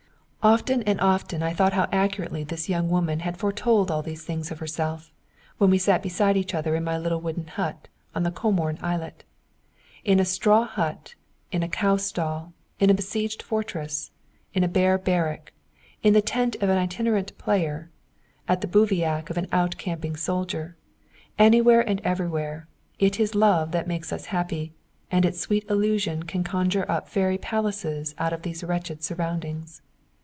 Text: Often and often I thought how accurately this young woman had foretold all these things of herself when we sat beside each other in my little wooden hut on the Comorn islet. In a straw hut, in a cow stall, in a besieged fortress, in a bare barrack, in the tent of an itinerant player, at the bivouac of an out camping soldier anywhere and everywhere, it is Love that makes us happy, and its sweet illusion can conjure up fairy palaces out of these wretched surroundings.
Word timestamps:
Often 0.43 0.81
and 0.83 0.99
often 1.01 1.43
I 1.43 1.53
thought 1.53 1.73
how 1.73 1.87
accurately 1.91 2.43
this 2.43 2.67
young 2.67 2.89
woman 2.89 3.19
had 3.19 3.37
foretold 3.37 3.91
all 3.91 4.01
these 4.01 4.23
things 4.23 4.49
of 4.49 4.57
herself 4.57 5.13
when 5.59 5.69
we 5.69 5.77
sat 5.77 6.01
beside 6.01 6.35
each 6.35 6.55
other 6.55 6.73
in 6.75 6.83
my 6.83 6.97
little 6.97 7.21
wooden 7.21 7.45
hut 7.45 7.87
on 8.15 8.23
the 8.23 8.31
Comorn 8.31 8.79
islet. 8.81 9.23
In 10.03 10.19
a 10.19 10.25
straw 10.25 10.65
hut, 10.65 11.13
in 11.51 11.61
a 11.61 11.69
cow 11.69 11.95
stall, 11.97 12.53
in 12.79 12.89
a 12.89 12.95
besieged 12.95 13.43
fortress, 13.43 14.09
in 14.55 14.63
a 14.63 14.67
bare 14.67 14.97
barrack, 14.97 15.53
in 16.01 16.15
the 16.15 16.23
tent 16.23 16.55
of 16.55 16.69
an 16.69 16.77
itinerant 16.79 17.37
player, 17.37 17.91
at 18.47 18.61
the 18.61 18.67
bivouac 18.67 19.29
of 19.29 19.37
an 19.37 19.45
out 19.51 19.77
camping 19.77 20.15
soldier 20.15 20.75
anywhere 21.37 21.87
and 21.87 22.01
everywhere, 22.03 22.67
it 22.97 23.19
is 23.19 23.35
Love 23.35 23.69
that 23.73 23.85
makes 23.87 24.11
us 24.11 24.25
happy, 24.33 24.73
and 25.11 25.23
its 25.23 25.39
sweet 25.39 25.69
illusion 25.69 26.23
can 26.23 26.43
conjure 26.43 26.89
up 26.91 27.07
fairy 27.07 27.37
palaces 27.37 28.15
out 28.17 28.33
of 28.33 28.41
these 28.41 28.63
wretched 28.63 29.03
surroundings. 29.03 29.83